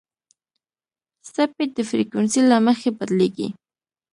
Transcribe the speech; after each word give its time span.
څپې 1.33 1.65
د 1.75 1.77
فریکونسۍ 1.89 2.41
له 2.51 2.57
مخې 2.65 2.89
بدلېږي. 2.97 3.47